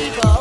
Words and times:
people. 0.00 0.39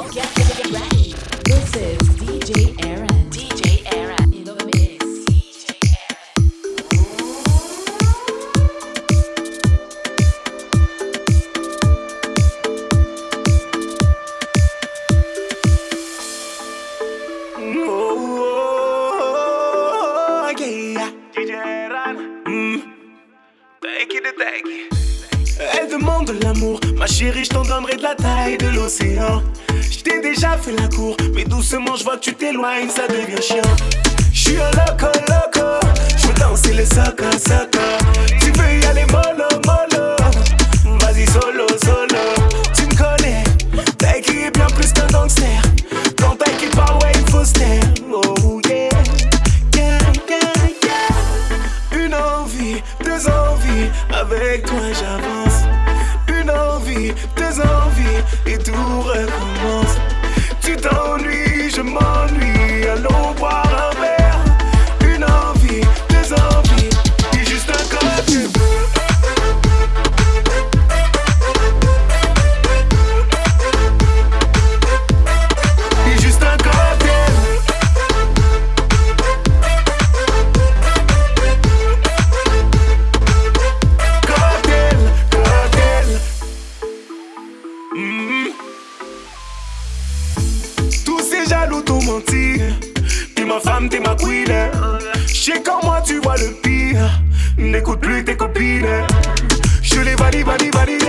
Doucement, 31.69 31.95
je 31.97 32.03
vois 32.03 32.15
que 32.15 32.21
tu 32.21 32.33
t'éloignes, 32.33 32.89
ça 32.89 33.07
devient 33.07 33.39
chiant. 33.39 33.61
Je 34.33 34.39
suis 34.39 34.57
un 34.57 34.71
loco, 34.71 35.05
loco. 35.05 35.67
Je 36.17 36.27
veux 36.27 36.33
danser 36.33 36.73
les 36.73 36.85
sacs 36.85 37.21
à 37.21 37.37
sac. 37.37 37.68
t'es 93.99 94.07
ma 94.07 94.15
queen. 94.15 94.69
Quand 95.65 95.83
moi 95.83 96.01
tu 96.05 96.19
vois 96.19 96.37
le 96.37 96.51
pire. 96.61 97.09
N'écoute 97.57 97.99
plus 97.99 98.23
tes 98.23 98.35
copines. 98.35 98.85
Je 99.81 99.99
les 100.01 100.15
valide, 100.15 100.45
valide, 100.45 100.73
valide. 100.73 101.03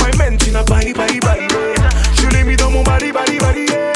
My 0.00 0.16
man, 0.18 0.36
tu 0.36 0.50
n'as 0.50 0.62
pas 0.62 0.74
validé, 0.74 1.20
validé. 1.22 1.74
Je 2.14 2.28
l'ai 2.28 2.44
mis 2.44 2.56
dans 2.56 2.70
mon 2.70 2.82
body, 2.82 3.12
body, 3.12 3.38
validé. 3.38 3.92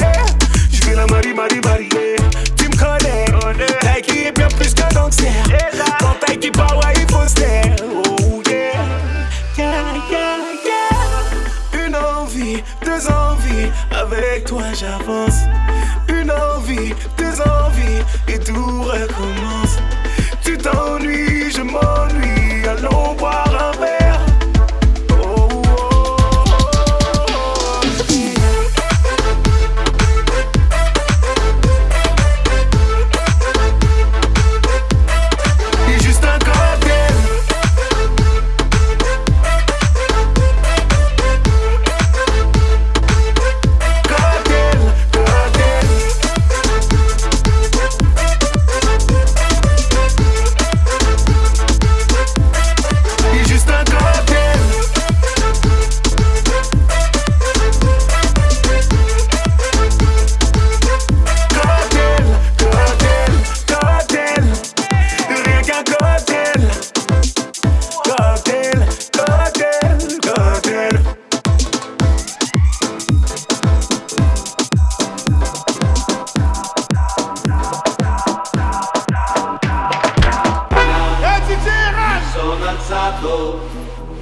Je 0.71 0.85
vais 0.85 0.95
la 0.95 1.05
mari, 1.07 1.33
mari, 1.33 1.59
validé. 1.63 2.15
Tu 2.57 2.67
me 2.67 2.75
connais. 2.75 3.25
Taiki 3.79 4.25
est 4.27 4.31
bien 4.31 4.47
plus 4.47 4.73
qu'un 4.73 4.89
gangster. 4.89 5.31
Quand 5.99 6.15
Taiki 6.25 6.51
parle, 6.51 6.77
ouais, 6.77 6.93
il 6.95 7.11
faut 7.11 7.27
se. 7.27 7.43
Oh 7.83 8.41
yeah. 8.49 8.73
Yeah, 9.57 9.83
yeah, 10.11 10.37
yeah. 10.65 11.85
Une 11.85 11.95
envie, 11.95 12.63
deux 12.83 13.07
envies. 13.07 13.71
Avec 13.91 14.45
toi, 14.45 14.63
j'avance. 14.73 15.41
Une 16.09 16.31
envie, 16.31 16.93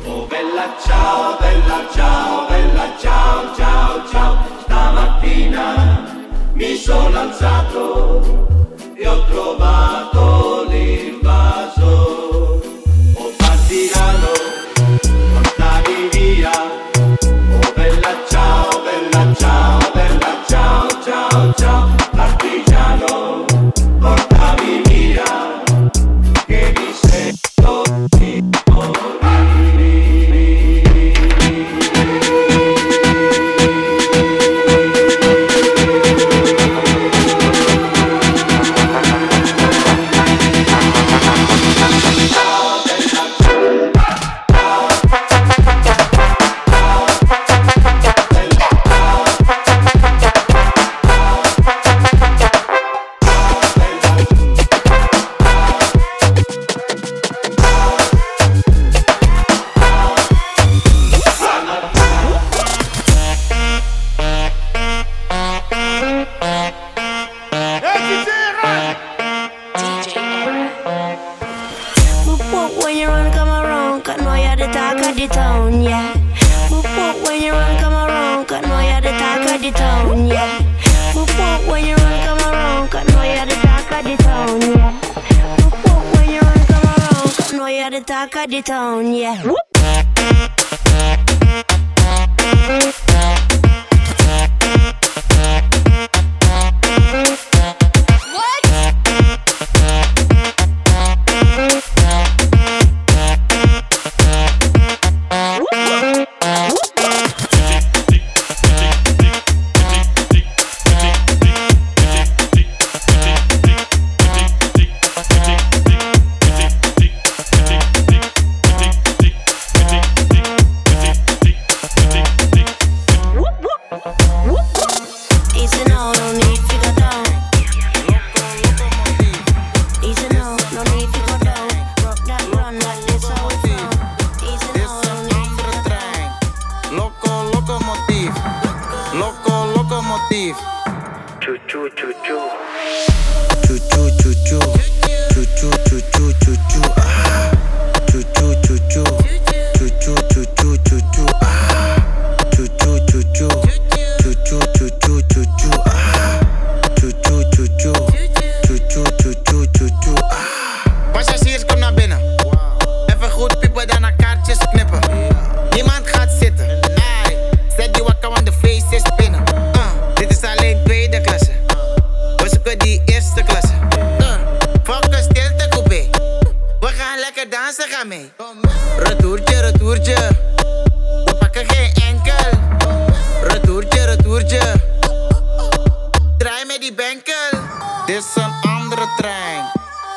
Oh 0.05 0.25
bella 0.27 0.75
ciao, 0.85 1.37
bella 1.39 1.87
ciao, 1.93 2.47
bella 2.47 2.93
ciao, 2.99 3.55
ciao, 3.55 4.07
ciao, 4.09 4.37
stamattina 4.61 6.03
mi 6.53 6.75
sono 6.75 7.19
alzato 7.19 8.47
e 8.95 9.07
ho 9.07 9.23
trovato 9.25 10.65
l'invasore. 10.69 11.52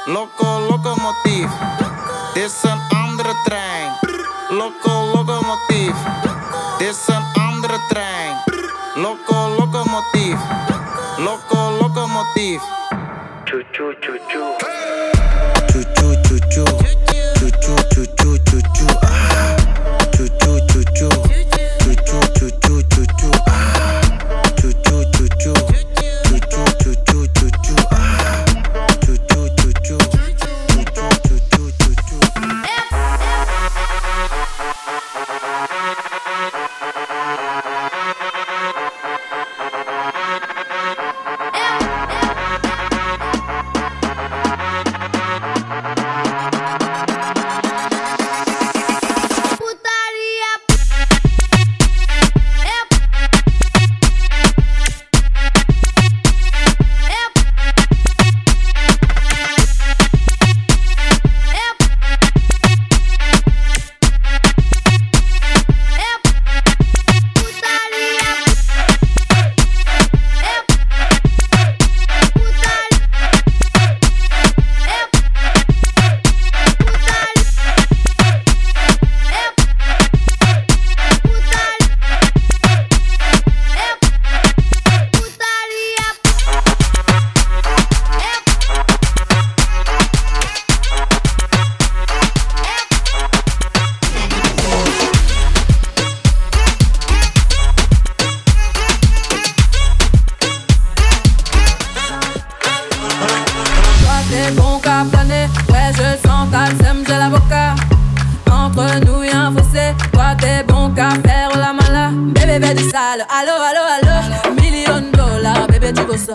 Loco 0.09 0.61
locomotief. 0.61 1.51
Dit 2.35 2.45
is 2.45 2.63
een 2.63 2.81
andere 2.89 3.35
trein. 3.45 3.93
Loco 4.49 5.05
locomotief. 5.15 5.97
Dit 6.79 6.89
is 6.89 7.07
een 7.07 7.43
andere 7.51 7.79
trein. 7.89 8.37
Loco 8.95 9.49
locomotief. 9.59 10.39
Loco 11.17 11.71
locomotief. 11.81 12.63
Choo 13.45 13.63
choo 13.73 13.95
choo 14.01 14.19
choo. 14.29 14.57
Choo 15.67 15.83
choo 15.95 16.15
choo 16.23 16.39
choo. 16.49 17.16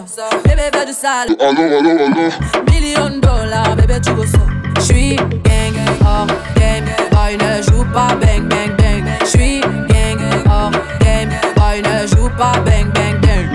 ça. 0.08 0.30
Bébé 0.44 0.70
veut 0.74 0.86
du 0.86 0.94
sale. 0.94 1.30
Allô, 1.40 1.62
allô, 1.62 1.90
allô. 1.90 2.72
Million 2.72 3.10
de 3.10 3.20
dollars, 3.20 3.76
bébé, 3.76 4.00
tu 4.04 4.12
veux 4.12 4.26
ça. 4.26 4.40
J'suis 4.80 5.16
gang, 5.16 5.76
oh, 6.02 6.06
hors 6.06 6.28
game. 6.56 6.86
Boy, 7.12 7.38
ne 7.38 7.62
joue 7.62 7.86
pas 7.94 8.16
bang, 8.16 8.48
bang, 8.48 8.76
bang. 8.78 9.06
J'suis 9.26 9.62
gang, 9.62 10.20
oh, 10.46 10.50
hors 10.50 10.72
game. 11.00 11.30
Boy, 11.56 11.82
ne 11.82 12.08
joue 12.08 12.30
pas 12.38 12.60
bang, 12.66 12.92
bang, 12.94 13.20
bang. 13.22 13.50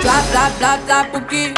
Clap, 0.00 0.30
clap, 0.32 0.58
clap, 0.58 0.86
clap, 0.86 1.12
pouki. 1.12 1.54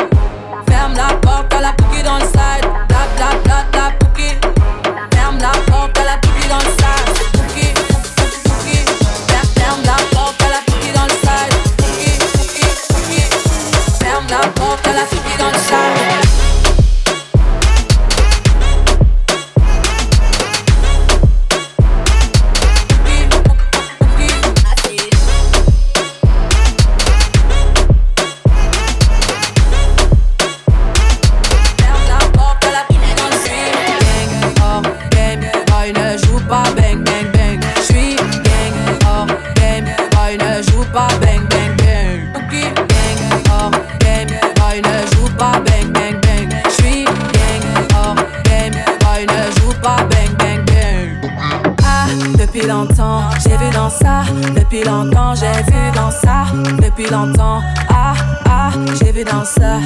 dans 59.24 59.44
ça. 59.44 59.78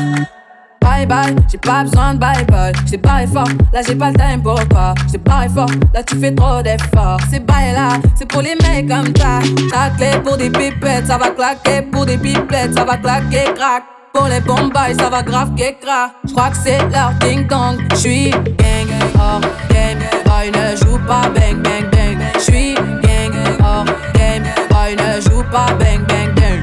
Bye 0.81 1.05
bye, 1.05 1.35
j'ai 1.51 1.59
pas 1.59 1.83
besoin 1.83 2.15
de 2.15 2.19
bye 2.19 2.45
bye. 2.45 2.73
J't'ai 2.87 2.97
barré 2.97 3.27
fort, 3.27 3.49
là 3.73 3.81
j'ai 3.87 3.95
pas 3.97 4.11
le 4.11 4.17
time 4.17 4.43
pour 4.43 4.69
toi. 4.69 4.95
J't'ai 5.09 5.19
barré 5.19 5.49
fort, 5.49 5.71
là 5.93 6.03
tu 6.03 6.17
fais 6.17 6.33
trop 6.33 6.63
d'efforts. 6.63 7.19
C'est 7.31 7.45
bail 7.45 7.73
là, 7.73 7.89
c'est 8.15 8.27
pour 8.27 8.43
les 8.43 8.55
mecs 8.55 8.89
comme 8.89 9.13
ça. 9.17 9.41
Ta 9.71 9.91
clé 9.97 10.19
pour 10.23 10.37
des 10.37 10.49
pipettes, 10.49 11.09
ça 11.09 11.19
va 11.19 11.31
claquer 11.31 11.83
pour 11.83 12.07
des 12.07 12.17
pipettes, 12.17 12.75
ça 12.75 12.85
va 12.85 12.97
claquer 12.97 13.53
crack. 13.57 13.83
Pour 14.15 14.29
les 14.29 14.41
bombes 14.41 14.73
ça 14.99 15.11
va 15.11 15.23
grave 15.23 15.55
qu'écra. 15.57 16.13
J'crois 16.27 16.51
que 16.51 16.57
c'est 16.57 16.79
leur 16.91 17.13
ding 17.21 17.47
dong. 17.49 17.79
J'suis 17.97 18.31
gang 18.31 18.89
hors 19.19 19.41
game, 19.69 19.99
boy 20.25 20.51
ne 20.51 20.77
joue 20.77 20.99
pas 21.07 21.29
bang 21.35 21.61
bang 21.63 21.91
bang. 21.91 22.19
J'suis 22.39 22.75
gang 22.75 23.35
hors 23.61 23.85
game, 24.15 24.45
boy 24.71 24.97
ne 24.97 25.21
joue 25.21 25.43
pas 25.51 25.67
bang 25.79 26.01
bang 26.07 26.33
bang. 26.35 26.63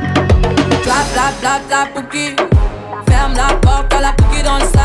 Blap 0.84 1.06
blap 1.14 1.34
blap 1.42 1.68
blap 1.68 1.94
pour 1.94 2.10
qui? 2.10 2.36
ferme 3.34 3.48
la 3.50 3.56
porte, 3.56 3.94
à 3.94 4.02
la 4.02 4.12
bougie 4.14 4.44
dans 4.44 4.56
le 4.56 4.62
sac. 4.62 4.83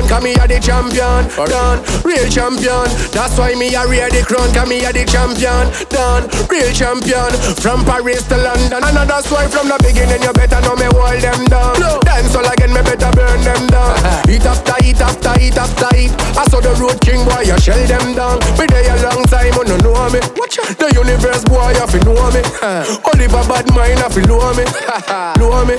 crown, 0.00 0.08
cause 0.08 0.24
me 0.24 0.32
a 0.34 0.46
the 0.48 0.58
champion, 0.60 1.28
done, 1.48 1.78
real 2.04 2.28
champion. 2.28 2.88
That's 3.12 3.36
why 3.36 3.54
me 3.54 3.74
a 3.74 3.86
rear 3.86 4.08
the 4.08 4.22
crown, 4.24 4.52
cause 4.52 4.68
me 4.68 4.84
a 4.84 4.92
the 4.92 5.04
champion, 5.04 5.68
done, 5.92 6.28
real 6.48 6.70
champion. 6.72 7.30
From 7.60 7.84
Paris 7.84 8.24
to 8.28 8.36
London, 8.36 8.80
and 8.80 8.96
that's 9.08 9.30
why 9.30 9.46
from 9.48 9.68
the 9.68 9.78
beginning 9.84 10.22
you 10.22 10.32
better 10.32 10.60
know 10.64 10.76
me 10.76 10.88
hold 10.88 11.20
them 11.20 11.44
down. 11.46 11.76
No. 11.80 12.00
Dance 12.04 12.34
all 12.34 12.46
again, 12.46 12.72
me 12.72 12.82
better 12.82 13.10
burn 13.12 13.40
them 13.44 13.66
down. 13.68 13.96
Eat 14.30 14.46
after 14.46 14.76
eat 14.84 15.00
after 15.00 15.34
eat 15.40 15.56
after 15.56 15.90
eat. 15.96 16.12
I 16.36 16.44
saw 16.48 16.60
the 16.60 16.72
road 16.80 17.00
king 17.00 17.24
boy, 17.24 17.44
you 17.44 17.58
shell 17.60 17.80
them 17.86 18.14
down. 18.16 18.38
Me 18.56 18.64
there 18.68 18.86
a 18.86 18.96
long 19.04 19.24
time, 19.28 19.52
you 19.52 19.64
no 19.64 19.76
know 19.84 20.08
me. 20.08 20.20
Watch 20.36 20.60
out. 20.60 20.72
The 20.78 20.88
universe 20.96 21.44
boy, 21.44 21.74
you 21.76 21.86
fi 21.86 21.98
know 22.06 22.24
me. 22.32 22.40
Oliver 23.10 23.44
bad 23.48 23.66
mind, 23.74 24.00
I 24.00 24.08
fi 24.08 24.22
know 24.24 24.40
me. 24.56 24.64
know 25.40 25.64
me, 25.66 25.76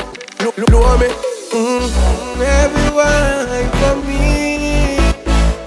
know 0.69 0.97
me. 0.97 1.40
Mm, 1.51 1.84
baby, 2.39 2.96
why 2.96 3.67
for 3.75 3.96
me? 4.08 4.96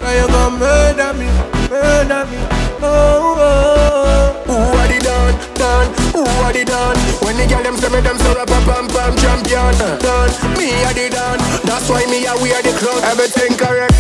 Cause 0.01 0.17
you 0.17 0.29
murder 0.57 1.13
me, 1.13 1.29
murder 1.69 2.25
me. 2.25 2.39
Oh, 2.81 3.37
oh. 3.37 4.33
Who 4.47 4.57
are 4.57 4.89
the 4.89 4.99
done, 5.05 5.37
done? 5.61 5.89
Who 6.17 6.25
are 6.25 6.53
the 6.55 6.65
done? 6.65 6.97
When 7.21 7.37
the 7.37 7.47
girl 7.47 7.63
them 7.63 7.77
say 7.77 7.91
me 7.91 8.01
them 8.01 8.17
so 8.17 8.33
rap 8.35 8.49
pam 8.49 8.89
pam 8.89 9.15
champion. 9.19 9.77
Done, 10.01 10.33
me 10.57 10.73
are 10.89 10.95
the 10.95 11.11
done. 11.13 11.39
That's 11.69 11.91
why 11.91 12.07
me 12.07 12.27
are 12.29 12.41
we 12.41 12.49
the 12.49 12.73
club. 12.81 13.05
Everything 13.05 13.55
correct. 13.59 13.94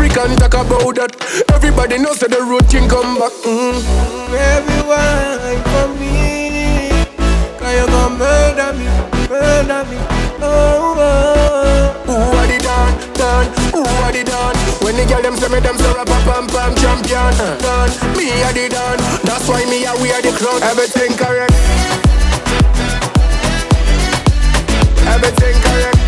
African 0.00 0.32
talk 0.40 0.54
about 0.56 0.96
that. 0.96 1.12
Everybody 1.52 1.98
knows 2.00 2.20
that 2.24 2.32
the 2.32 2.40
road 2.40 2.64
can 2.72 2.88
come 2.88 3.20
back. 3.20 3.32
Mm-hmm. 3.44 3.76
Mm-hmm. 3.76 4.32
Mm. 4.32 4.48
Everyone 4.56 5.60
for 5.68 5.88
me. 6.00 6.88
Cause 7.60 7.74
you 7.76 7.84
gon' 7.84 8.16
murder 8.16 8.72
me, 8.80 8.88
murder 9.28 9.84
me. 9.92 10.00
Oh, 10.40 10.96
oh. 10.96 11.92
Who 12.08 12.16
are 12.16 12.48
the 12.48 12.56
don, 12.64 12.88
don, 13.12 13.44
who 13.76 13.84
are 13.84 14.08
the 14.12 14.24
don? 14.24 14.56
When 14.80 14.96
the 14.96 15.04
girl 15.04 15.20
them 15.20 15.36
say 15.36 15.52
me 15.52 15.60
them 15.60 15.76
say 15.76 15.92
rap 15.92 16.08
a 16.08 16.16
pam 16.24 16.48
pam 16.48 16.72
champion. 16.80 17.36
Don, 17.60 17.92
me 18.16 18.32
are 18.40 18.56
the 18.56 18.72
don. 18.72 18.96
That's 19.28 19.44
why 19.52 19.68
me 19.68 19.84
and 19.84 20.00
we 20.00 20.08
wear 20.08 20.24
the 20.24 20.32
crown. 20.32 20.64
Everything 20.64 21.12
correct. 21.12 21.52
Everything 25.12 25.56
correct. 25.60 25.99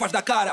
Oh, 0.00 0.12
da 0.12 0.22
cara. 0.22 0.50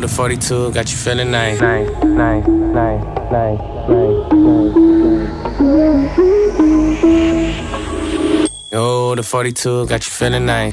The 0.00 0.08
42 0.08 0.72
got 0.72 0.90
you 0.90 0.96
feeling 0.96 1.30
nice. 1.30 1.60
Nice, 1.60 1.86
nice, 2.04 2.46
nice, 2.46 3.04
nice, 3.30 3.60
nice, 3.88 4.32
nice. 4.32 4.79
Yo, 8.72 9.16
the 9.16 9.22
42 9.24 9.86
got 9.86 10.06
you 10.06 10.12
feeling 10.12 10.46
nice. 10.46 10.72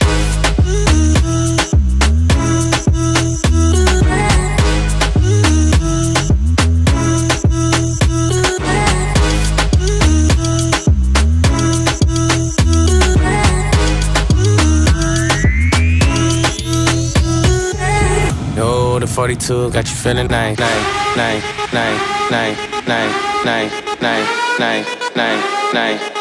Oh, 18.60 19.00
the 19.00 19.08
42 19.08 19.72
got 19.72 19.90
you 19.90 19.96
feeling 19.96 20.28
nice, 20.28 20.60
nice, 20.60 21.18
nice, 21.18 21.74
nice, 21.74 22.30
nice, 22.30 22.62
nice, 22.88 23.44
nice, 23.44 24.00
nice, 24.00 24.60
nice, 24.60 25.16
nice, 25.16 25.74
nice. 25.74 26.16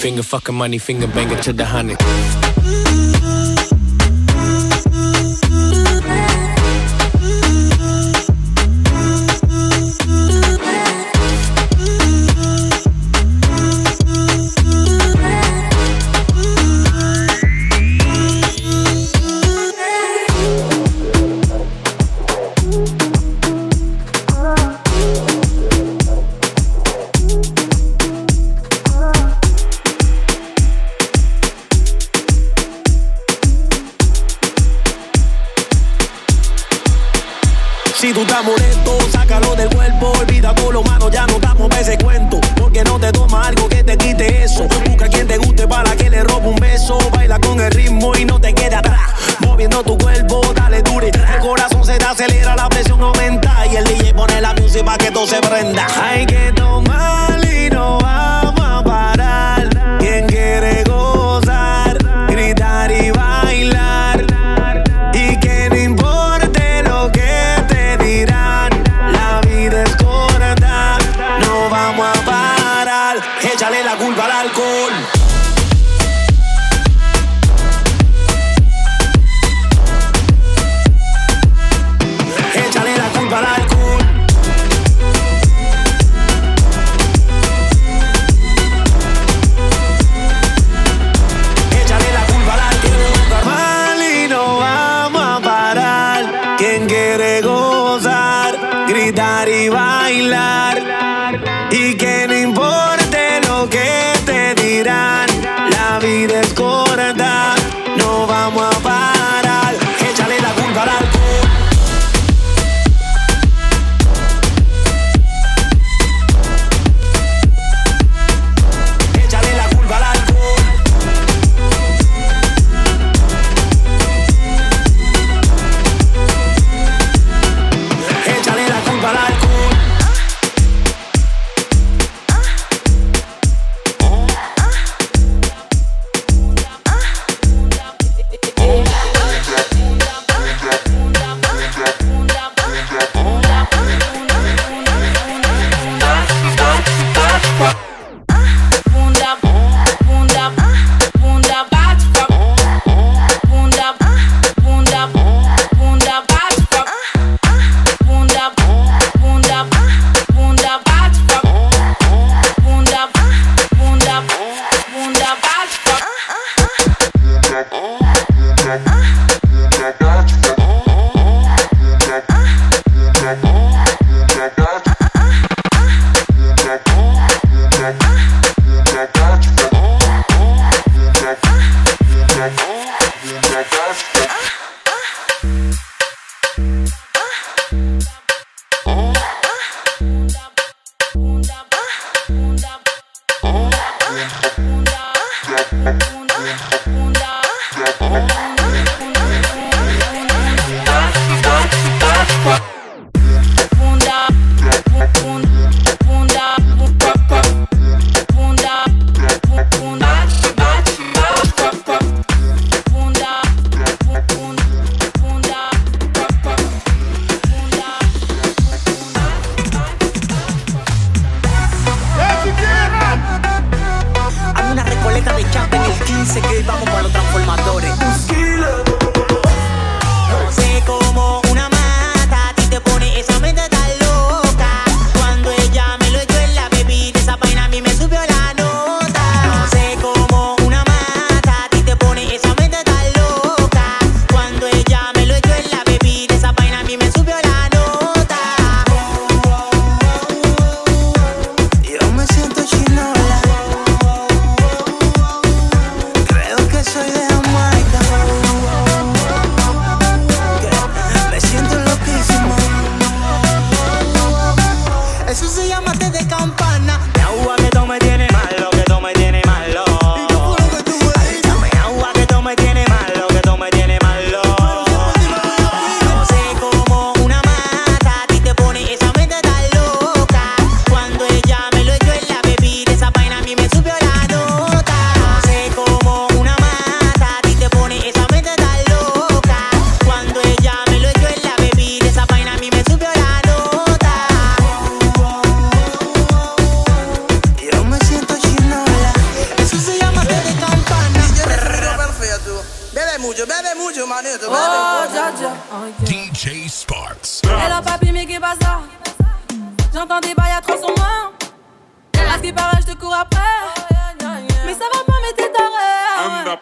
Finger 0.00 0.22
fucking 0.22 0.54
money, 0.54 0.78
finger 0.78 1.06
banger 1.06 1.36
to 1.42 1.52
the 1.52 1.64
honey. 1.64 1.96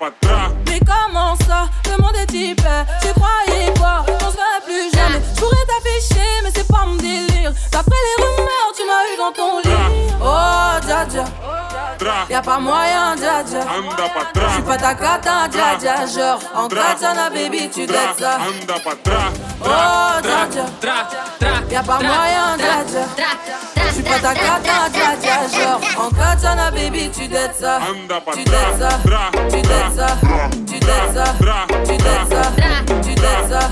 Mais 0.01 0.79
comment 0.87 1.35
ça 1.47 1.69
Demande 1.85 2.15
type 2.29 2.63
Tu 3.03 3.09
croyais 3.15 3.73
quoi? 3.77 4.05
On 4.07 4.31
se 4.31 4.37
verrait 4.37 4.65
plus 4.65 4.97
jamais. 4.97 5.21
Je 5.35 5.41
pourrais 5.41 5.57
t'afficher 5.67 6.29
mais 6.45 6.51
c'est 6.55 6.69
pas 6.69 6.85
mon 6.87 6.95
délire. 6.97 7.53
D'après 7.73 7.97
les 7.97 8.25
rumeurs 8.25 8.73
tu 8.77 8.83
m'as 8.87 9.13
eu 9.13 9.17
dans 9.19 9.33
ton 9.33 9.59
lit. 9.59 9.67
Y'a 12.38 12.44
pas 12.44 12.61
moyen, 12.61 13.16
dja 13.16 13.42
dja. 13.42 13.61
J'suis 14.53 14.62
pas 14.62 14.77
ta 14.77 14.94
cata, 14.94 15.48
dja 15.51 15.77
dja. 15.77 16.07
Genre, 16.07 16.38
en 16.55 16.68
katana, 16.68 17.31
baby, 17.31 17.68
tu 17.68 17.85
dettes 17.85 18.16
ça. 18.16 18.38
Oh, 19.61 20.20
dja 20.22 20.46
dja. 20.48 20.64
Y'a 21.68 21.83
pas 21.83 21.98
moyen, 21.98 22.57
dja 22.57 22.85
dja. 22.87 23.24
J'suis 23.90 24.05
pas 24.05 24.20
ta 24.20 24.35
cata, 24.35 24.88
dja 24.92 25.16
dja. 25.20 25.48
Genre, 25.51 25.81
en 25.98 26.11
katana, 26.11 26.70
baby, 26.70 27.11
tu 27.11 27.27
dettes 27.27 27.57
ça. 27.59 27.81
Tu 28.33 28.44
dettes 28.44 28.79
ça. 28.79 28.88
Tu 29.51 29.61
dettes 29.61 29.96
ça. 29.96 30.07
Tu 30.64 30.79
dettes 30.79 31.14
ça. 31.16 31.24
Tu 31.85 31.96
dettes 31.96 32.29
ça. 32.31 32.44
Tu 32.62 33.12
dettes 33.18 33.48
ça. 33.48 33.62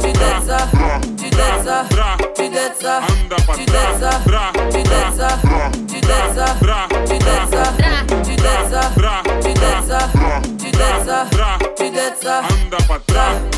Tu 0.00 0.10
dettes 0.10 0.44
ça. 0.44 0.66
Tu 1.16 1.30
dettes 1.30 1.62
ça. 1.64 1.80
Tu 2.34 2.48
dettes 2.48 2.82
ça. 2.82 3.00
Tu 3.54 3.64
dettes 3.64 4.00
ça. 4.00 4.10
Tu 4.72 4.82
dettes 4.82 5.14
ça. 5.16 5.28
Tu 5.86 6.00
dettes 6.00 6.34
ça. 6.34 6.87
atrás. 12.28 12.52
Anda 12.62 12.78
para 12.86 12.96
atrás. 12.96 13.57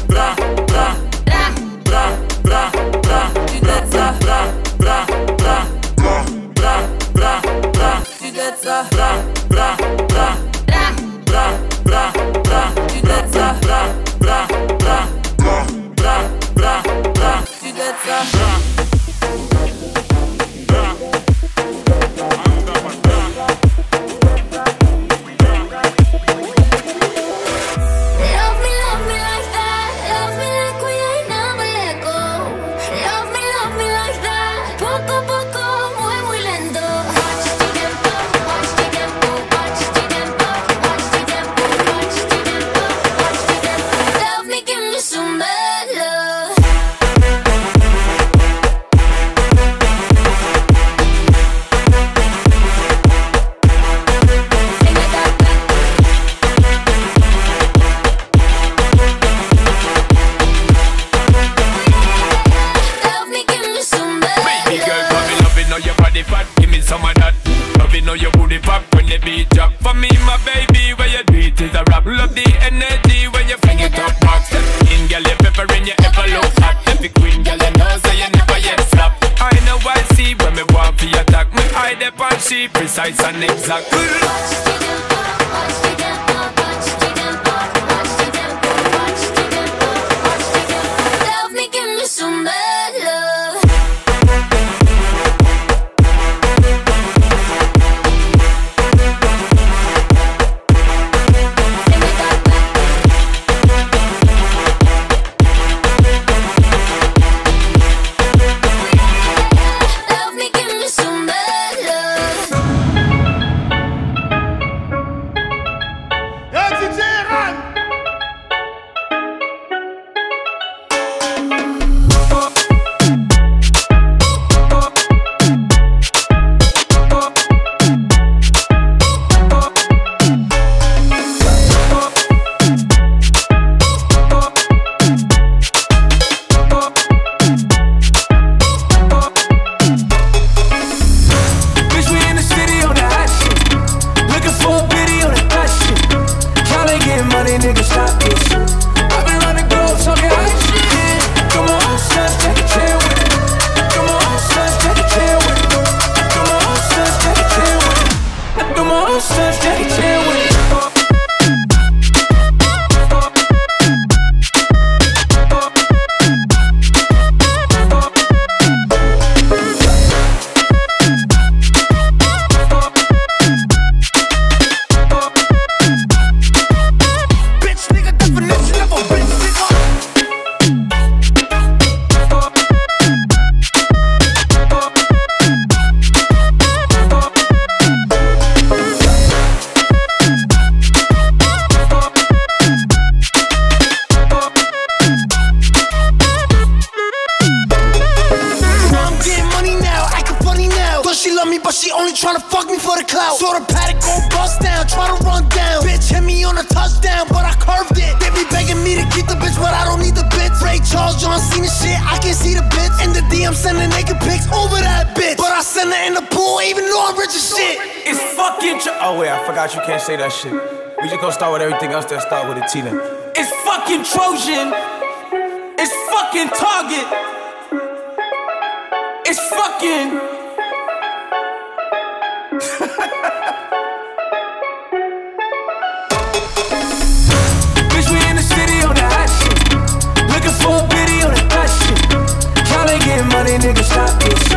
Nigga, 243.72 243.84
stop 243.84 244.22
this 244.22 244.49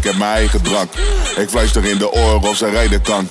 ik 0.00 0.06
heb 0.06 0.16
mijn 0.16 0.32
eigen 0.32 0.62
drank. 0.62 0.92
Ik 1.36 1.48
fluister 1.48 1.84
in 1.84 1.98
de 1.98 2.12
oren 2.12 2.48
of 2.48 2.56
ze 2.56 2.70
rijden 2.70 3.02
kan. 3.02 3.28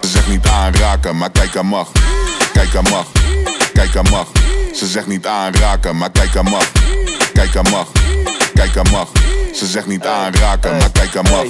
Ze 0.00 0.08
zegt 0.08 0.28
niet 0.28 0.46
aanraken, 0.46 1.16
maar 1.16 1.30
kijk 1.30 1.56
aan 1.56 1.66
mag. 1.66 1.88
Kijk 2.52 2.76
aan 2.76 2.84
mag, 2.90 3.06
kijk 3.72 3.96
aan 3.96 4.10
mag. 4.10 4.26
Ze 4.74 4.86
zegt 4.86 5.06
niet 5.06 5.26
aanraken, 5.26 5.96
maar 5.96 6.10
kijk 6.10 6.36
aan 6.36 6.44
mag. 6.44 6.72
Kijk 7.32 7.56
aan 7.56 7.70
mag, 7.70 7.86
kijk 8.54 8.76
aan 8.76 8.90
mag. 8.90 9.08
Ze 9.54 9.66
zegt 9.66 9.86
niet 9.86 10.06
aanraken, 10.06 10.76
maar 10.76 10.90
kijk 10.92 11.16
aan 11.16 11.30
mag. 11.30 11.44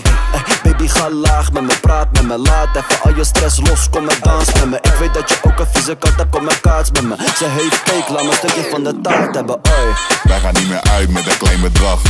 Baby 0.63 0.89
ga 0.89 1.11
laag 1.11 1.53
met 1.53 1.63
me, 1.63 1.75
praat 1.81 2.13
met 2.13 2.23
me 2.23 2.39
Laat 2.39 2.77
even 2.77 3.03
al 3.03 3.17
je 3.17 3.25
stress 3.25 3.61
los, 3.61 3.89
kom 3.91 4.09
en 4.09 4.17
dans 4.23 4.53
met 4.53 4.71
me 4.71 4.77
Ik 4.77 4.93
weet 4.99 5.15
dat 5.15 5.29
je 5.29 5.37
ook 5.43 5.59
een 5.59 5.67
vieze 5.73 5.97
kat 5.97 6.13
hebt, 6.17 6.31
kom 6.31 6.49
en 6.49 6.61
kaats 6.61 6.91
met 6.91 7.03
me 7.03 7.17
Ze 7.37 7.45
heeft 7.49 7.83
cake, 7.83 8.13
laat 8.13 8.23
me 8.23 8.31
een 8.31 8.37
stukje 8.37 8.67
van 8.71 8.85
de 8.85 9.01
taart 9.01 9.35
hebben, 9.35 9.55
oi 9.55 9.95
Wij 10.23 10.41
gaan 10.41 10.55
niet 10.55 10.69
meer 10.69 10.83
uit 10.83 11.11
met 11.11 11.27
een 11.27 11.39
klein 11.39 11.61
bedrag. 11.61 12.01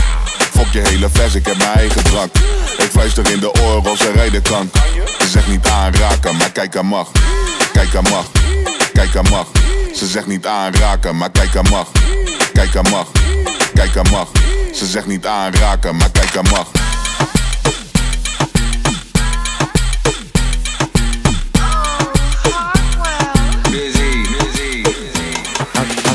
Fok 0.63 0.73
je 0.73 0.81
hele 0.81 1.11
fles, 1.11 1.35
ik 1.35 1.47
heb 1.47 1.57
mijn 1.57 1.71
eigen 1.71 2.05
drank. 2.05 2.37
Ik 2.79 2.91
fluister 2.91 3.31
in 3.31 3.41
de 3.41 3.53
oren 3.61 3.91
of 3.91 3.99
ze 3.99 4.13
rijden 4.13 4.43
kan. 4.43 4.71
Ze 5.19 5.29
zegt 5.29 5.47
niet 5.47 5.67
aanraken, 5.67 6.37
maar 6.37 6.51
kijk 6.51 6.77
aan 6.77 6.87
mag. 6.87 7.11
Kijk 7.73 7.95
aan 7.95 8.03
mag, 8.03 8.27
kijk 8.93 9.17
aan 9.17 9.31
mag. 9.31 9.47
Ze 9.95 10.07
zegt 10.07 10.27
niet 10.27 10.47
aanraken, 10.47 11.17
maar 11.17 11.31
kijk 11.31 11.57
aan 11.57 11.67
mag. 11.71 11.89
Kijk 12.53 12.77
aan 12.77 12.91
mag, 12.91 13.07
kijk 13.75 13.97
aan 13.97 14.11
mag. 14.11 14.29
Ze 14.75 14.87
zegt 14.87 15.07
niet 15.07 15.27
aanraken, 15.27 15.97
maar 15.97 16.11
kijk 16.11 16.37
aan 16.37 16.49
mag. 16.51 16.67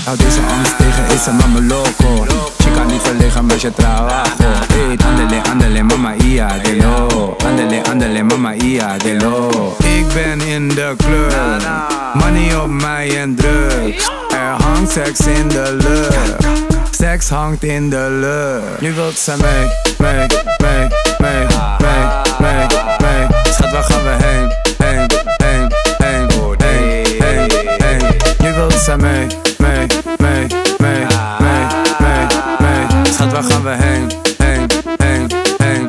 Hou 0.03 0.17
deze 0.17 0.41
angst 0.41 0.77
tegen, 0.77 1.07
is 1.07 1.25
een 1.25 1.35
mama 1.35 1.61
loco 1.61 2.25
Verlegen 3.03 3.45
met 3.45 3.61
je 3.61 3.73
trabajo 3.73 4.47
Eet, 4.89 5.03
andele, 5.03 5.41
andele, 5.51 5.83
mama 5.83 6.13
ia 6.13 6.47
de 6.63 6.75
lo. 6.75 7.35
Andele, 7.45 7.81
andele, 7.89 8.23
mama 8.23 8.53
ia 8.53 8.97
de 8.97 9.17
lo. 9.19 9.75
Ik 9.77 10.05
ben 10.13 10.41
in 10.41 10.67
de 10.67 10.93
club 10.97 11.35
Money 12.13 12.55
op 12.55 12.69
mij 12.69 13.19
en 13.19 13.35
drugs. 13.35 14.09
Er 14.29 14.63
hangt 14.63 14.91
seks 14.91 15.19
in 15.19 15.47
de 15.47 15.77
lucht. 15.79 16.47
Seks 16.91 17.29
hangt 17.29 17.63
in 17.63 17.89
de 17.89 18.07
lucht. 18.19 18.81
Nu 18.81 18.93
wilt 18.93 19.17
ze 19.17 19.33
mee, 19.41 19.67
mee, 19.97 20.25
mee, 20.57 20.87
mee, 21.17 21.45
mee, 21.77 22.07
mee, 22.39 22.65
mee. 23.01 23.27
Schat, 23.51 23.71
waar 23.71 23.83
gaan 23.83 24.03
we 24.03 24.15
heen, 24.25 24.51
heen, 24.77 25.09
heen, 25.37 25.71
heen, 25.97 26.27
heen, 26.57 27.07
heen, 27.19 27.71
heen. 27.77 28.01
Nu 28.39 28.53
wilt 28.53 28.73
ze 28.73 28.95
mee, 28.97 29.27
Schat, 33.17 33.31
waar 33.31 33.43
gaan 33.43 33.63
we 33.63 33.69
heen, 33.69 34.11
heen, 34.37 34.67
heen, 34.97 35.31
heen, 35.57 35.87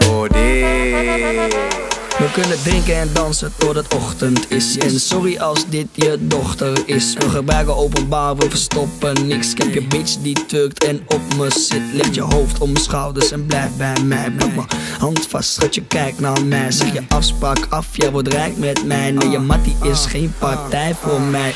We 2.19 2.31
kunnen 2.33 2.63
drinken 2.63 2.97
en 2.97 3.09
dansen 3.13 3.53
tot 3.57 3.75
het 3.75 3.95
ochtend 3.95 4.51
is. 4.51 4.79
En 4.79 5.01
sorry 5.01 5.39
als 5.39 5.69
dit 5.69 5.87
je 5.93 6.17
dochter 6.21 6.79
is. 6.87 7.15
We 7.15 7.29
gebruiken 7.29 7.77
openbaar, 7.77 8.37
we 8.37 8.51
verstoppen 8.51 9.27
niks. 9.27 9.53
Ik 9.53 9.59
heb 9.59 9.75
je 9.75 9.83
bitch 9.83 10.17
die 10.23 10.47
tukt 10.47 10.85
en 10.85 11.03
op 11.07 11.21
me 11.37 11.51
zit. 11.51 11.83
Leg 11.93 12.15
je 12.15 12.21
hoofd 12.21 12.59
om 12.59 12.73
mijn 12.73 12.85
schouders 12.85 13.31
en 13.31 13.47
blijf 13.47 13.71
bij 13.77 13.97
mij. 14.05 14.31
Blijf 14.31 14.55
mijn 14.55 14.69
hand 14.99 15.27
vast, 15.27 15.53
schat 15.53 15.75
je 15.75 15.83
kijkt 15.83 16.21
naar 16.21 16.45
mij. 16.45 16.71
Zeg 16.71 16.93
je 16.93 17.03
afspraak 17.09 17.67
af, 17.69 17.87
jij 17.93 18.11
wordt 18.11 18.29
rijk 18.29 18.57
met 18.57 18.85
mij. 18.85 19.11
Nee, 19.11 19.29
je 19.29 19.39
mattie 19.39 19.77
is 19.83 20.07
geen 20.07 20.35
partij 20.39 20.95
voor 20.95 21.21
mij. 21.21 21.55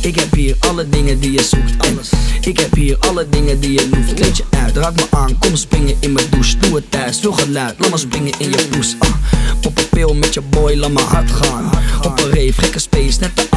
Ik 0.00 0.14
heb 0.16 0.34
hier 0.34 0.56
alle 0.58 0.88
dingen 0.88 1.20
die 1.20 1.32
je 1.32 1.42
zoekt. 1.42 1.88
Alles. 1.88 2.10
Ik 2.40 2.58
heb 2.58 2.74
hier 2.74 2.96
alle 2.98 3.28
dingen 3.28 3.60
die 3.60 3.72
je 3.72 3.88
hoeft. 3.94 4.14
Kleed 4.14 4.36
je 4.36 4.44
uit, 4.50 4.76
raak 4.76 4.96
me 4.96 5.06
aan, 5.10 5.38
kom 5.38 5.56
springen 5.56 5.96
in 6.00 6.12
mijn 6.12 6.26
douche. 6.30 6.58
Doe 6.58 6.74
het 6.74 6.90
thuis, 6.90 7.18
veel 7.20 7.32
geluid, 7.32 7.74
laat 7.78 7.90
me 7.90 7.96
springen 7.98 8.32
in 8.38 8.50
je 8.50 8.68
poes. 8.70 8.96
Ah, 8.98 9.10
pop 9.60 9.78
een 9.78 9.88
pil 9.88 10.14
met 10.14 10.34
je 10.34 10.40
boy, 10.40 10.74
laat 10.74 10.90
me 10.90 11.00
hard 11.00 11.30
gaan. 11.30 11.70
Op 12.02 12.18
een 12.18 12.30
rave, 12.30 12.52
gekke 12.52 12.78
space, 12.78 13.20
net 13.20 13.49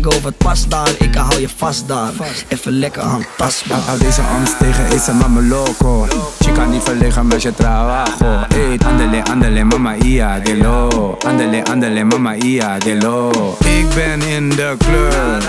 kijken 0.00 0.18
of 0.18 0.24
het 0.24 0.36
past 0.38 0.70
daar, 0.70 0.90
ik 0.98 1.14
hou 1.14 1.40
je 1.40 1.48
vast 1.56 1.88
daar. 1.88 2.10
Even 2.48 2.72
lekker 2.72 3.02
handtastbaar. 3.02 3.78
Hou 3.78 3.98
deze 3.98 4.20
angst 4.20 4.58
tegen, 4.58 4.86
is 4.92 5.06
een 5.06 5.16
mama 5.16 5.40
loco. 5.40 6.06
Chica 6.38 6.64
niet 6.64 6.82
verlegen 6.82 7.26
met 7.26 7.42
je 7.42 7.54
trabajo 7.54 8.44
Eet, 8.48 8.84
andele, 8.84 9.24
andele, 9.30 9.64
mama 9.64 9.94
ia 9.94 10.38
de 10.38 10.56
lo 10.56 11.16
Andele, 11.26 11.64
andele, 11.64 12.04
mama 12.04 12.34
ia 12.34 12.78
de 12.78 12.96
lo 12.96 13.30
Ik 13.58 13.94
ben 13.94 14.22
in 14.22 14.48
de 14.48 14.76
club 14.78 15.44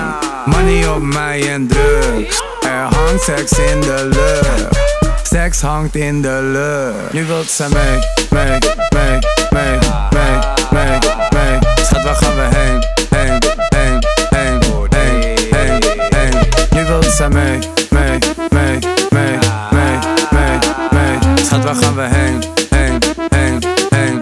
Money 0.45 0.87
op 0.87 1.01
mij 1.01 1.53
en 1.53 1.67
drugs. 1.67 2.41
Er 2.61 2.95
hangt 2.95 3.23
seks 3.23 3.51
in 3.51 3.81
de 3.81 4.09
lucht. 4.11 4.79
Seks 5.23 5.61
hangt 5.61 5.95
in 5.95 6.21
de 6.21 6.39
lucht. 6.51 7.13
Nu 7.13 7.25
wilt 7.25 7.49
ze 7.49 7.67
mee, 7.73 7.99
mee, 8.29 8.57
mee, 8.89 9.19
mee, 9.49 9.79
mee, 10.09 10.39
mee, 10.71 10.97
mee. 11.29 11.59
Schat, 11.83 12.03
waar 12.03 12.15
gaan 12.15 12.35
we 12.35 12.47
heen, 12.55 12.98
Schat, 21.59 21.79
waar 21.79 21.83
gaan 21.83 21.95
we 21.95 22.01
heen, 22.01 22.43
heen, 22.69 22.99
heen, 23.29 23.59
heen, 23.89 24.19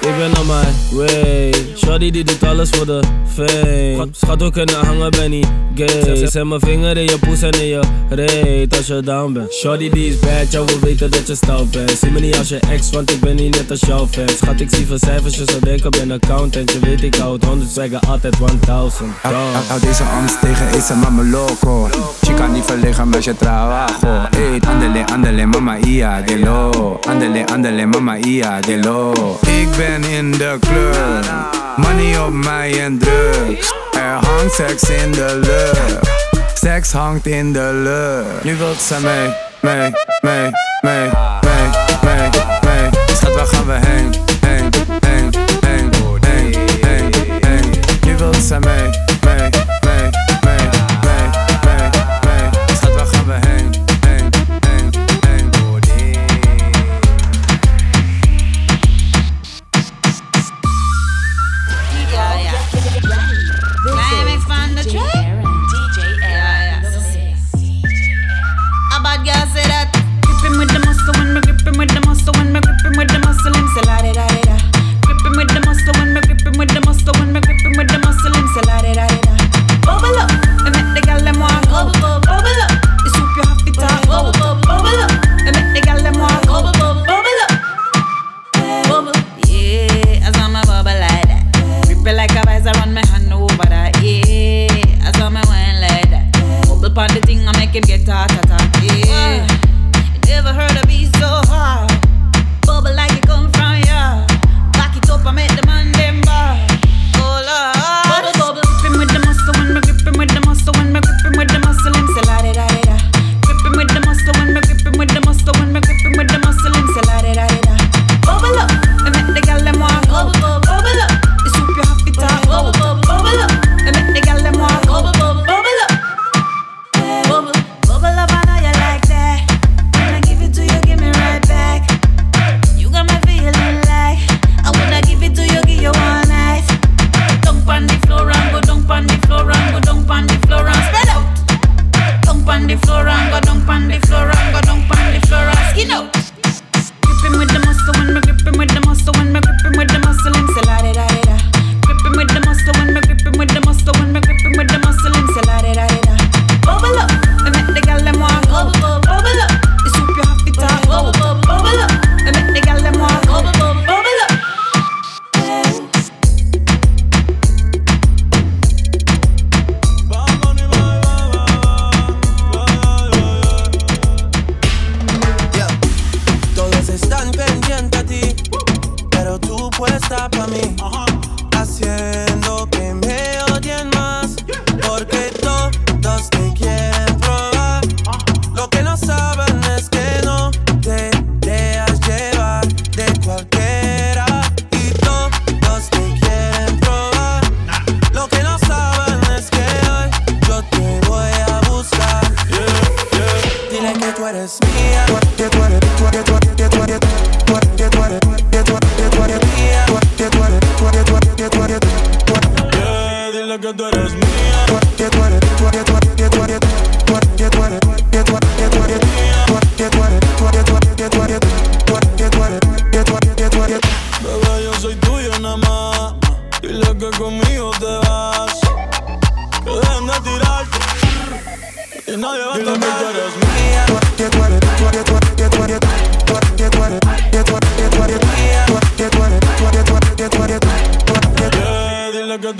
Ik 0.00 0.16
ben 0.16 0.36
aan 0.36 0.46
mijn 0.46 0.74
way. 0.92 1.49
Shorty 1.90 2.10
die 2.10 2.24
doet 2.24 2.42
alles 2.42 2.70
voor 2.70 2.86
de 2.86 3.02
fame. 3.34 4.08
Schat 4.12 4.42
ook 4.42 4.52
kunnen 4.52 4.74
hangen, 4.74 5.10
ben 5.10 5.30
niet 5.30 5.46
gay. 5.74 6.26
Zet 6.26 6.44
mijn 6.44 6.60
vinger 6.60 6.96
in 6.96 7.04
je 7.04 7.18
poes 7.18 7.42
en 7.42 7.52
in 7.52 7.66
je 7.66 7.80
reet 8.08 8.76
als 8.76 8.86
je 8.86 9.00
down 9.00 9.32
bent. 9.32 9.52
Shorty 9.52 9.90
die 9.90 10.08
is 10.08 10.18
bad, 10.18 10.52
jou 10.52 10.66
wil 10.66 10.80
weten 10.80 11.10
dat 11.10 11.26
je 11.26 11.34
stout 11.34 11.70
bent. 11.70 11.90
Zie 11.90 12.10
me 12.10 12.20
niet 12.20 12.38
als 12.38 12.48
je 12.48 12.58
ex, 12.58 12.90
want 12.90 13.10
ik 13.10 13.20
ben 13.20 13.36
niet 13.36 13.56
net 13.56 13.70
als 13.70 13.80
jouw 13.80 14.06
fan. 14.06 14.28
Schat, 14.28 14.60
ik 14.60 14.70
zie 14.70 14.86
veel 14.86 14.98
cijfers, 14.98 15.36
je 15.36 15.42
zou 15.44 15.60
denken 15.60 15.90
ben 15.90 16.10
accountant. 16.10 16.72
Je 16.72 16.78
weet 16.78 17.02
ik 17.02 17.14
houd 17.14 17.44
100 17.44 17.70
swagger, 17.70 18.00
altijd 18.08 18.34
1000. 18.66 19.10
Hou, 19.22 19.80
deze 19.80 20.02
angst 20.02 20.40
tegen, 20.40 20.76
is 20.76 20.88
een 20.88 20.98
mama 20.98 21.22
loco 21.22 21.88
Chica 22.20 22.46
niet 22.46 22.64
verlegen 22.64 23.08
met 23.08 23.24
je 23.24 23.36
trabajo 23.36 24.28
Eet, 24.30 24.66
andele, 24.66 25.06
andele, 25.12 25.46
mama 25.46 25.76
ia 25.78 26.20
de 26.20 26.38
lo 26.38 26.98
Andele, 27.08 27.46
andele, 27.46 27.86
mama 27.86 28.16
ia 28.16 28.60
de 28.60 28.78
lo 28.78 29.12
Ik 29.40 29.68
ben 29.76 30.04
in 30.10 30.30
de 30.30 30.56
club 30.60 31.68
Money 31.76 32.18
op 32.18 32.32
mij 32.32 32.82
en 32.82 32.98
drugs. 32.98 33.72
Er 33.92 34.26
hangt 34.26 34.54
seks 34.54 34.82
in 34.82 35.12
de 35.12 35.38
lucht. 35.42 36.58
Seks 36.58 36.92
hangt 36.92 37.26
in 37.26 37.52
de 37.52 37.70
lucht. 37.72 38.44
Nu 38.44 38.56
wilt 38.56 38.80
ze 38.80 38.96
mee, 39.02 39.34
mee, 39.60 39.90
mee, 40.20 40.50
mee, 40.80 41.10
mee, 41.40 41.70
mee, 42.02 42.28
mee. 42.64 42.90
Schat, 43.16 43.34
waar 43.34 43.46
gaan 43.46 43.66
we 43.66 43.78
heen, 43.86 44.14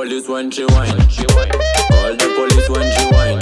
police 0.00 0.28
when 0.28 0.50
she 0.50 0.64
whine. 0.64 0.96
Call 0.96 2.16
the 2.16 2.28
police 2.36 2.68
when 2.70 2.90
she 2.92 3.04
whine. 3.12 3.39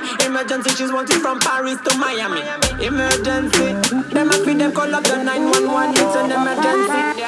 family. 0.00 0.26
Emergency, 0.26 0.70
she's 0.70 0.92
wanting 0.92 1.20
from 1.20 1.38
Paris 1.40 1.80
to 1.82 1.96
Miami. 1.98 2.40
Emergency, 2.84 3.72
them 4.12 4.30
a 4.30 4.34
feed 4.44 4.58
them 4.58 4.72
call 4.72 4.94
up 4.94 5.04
the 5.04 5.22
911. 5.22 5.90
It's 5.90 6.16
an 6.16 6.32
emergency. 6.32 7.22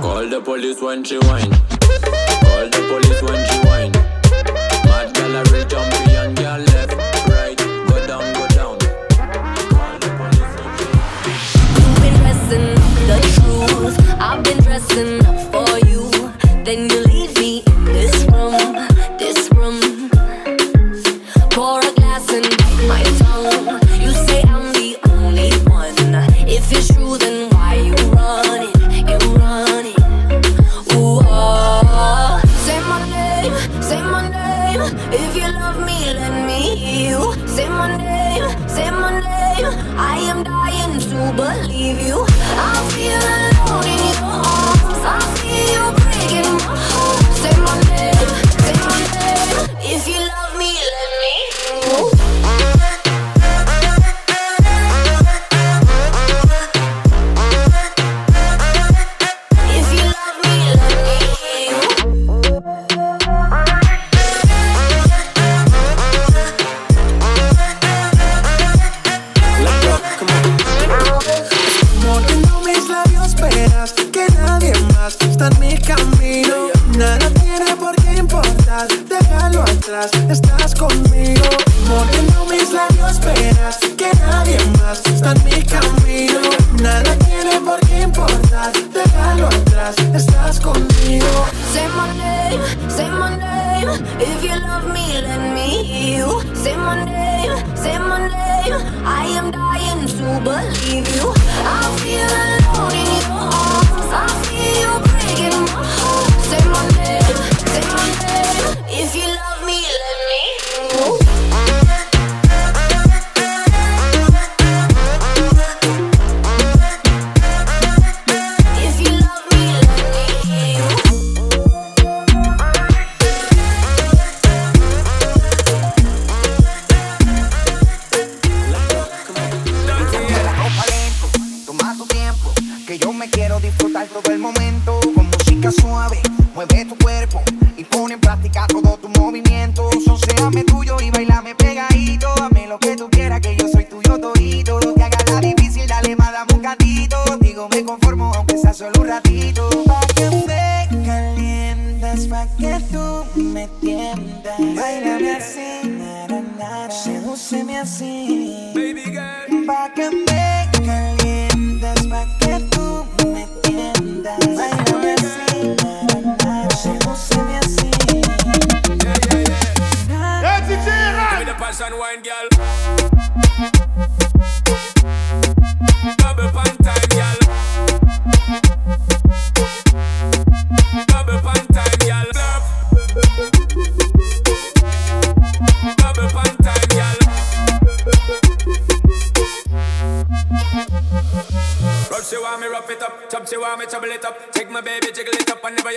Call 0.00 0.28
the 0.28 0.40
police 0.40 0.80
when 0.80 1.04
she 1.04 1.18
whine. 1.18 1.50
Call 1.50 2.68
the 2.68 2.82
police 2.90 3.22
when 3.22 3.44
she 3.46 3.58
whine. 3.66 3.92
Mad 4.86 5.14
gal 5.14 5.36
a 5.36 5.42
real 5.52 5.66
champion, 5.66 6.34
gal 6.34 6.60
left, 6.60 6.94
right, 7.28 7.58
go 7.58 8.06
down, 8.06 8.32
go 8.34 8.46
down. 8.48 8.78
Call 9.70 9.98
the 9.98 10.10
police 10.18 10.52
when 10.56 10.70
she 10.78 10.86
whine. 10.94 11.40
You've 11.76 11.98
been 12.02 12.16
missing 12.22 12.66
the 13.08 13.18
truth. 13.34 13.96
I've 14.20 14.42
been 14.42 14.65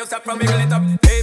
stop 0.10 0.24
from 0.24 0.39
me, 0.39 0.47
really 0.47 0.66
top. 0.66 1.18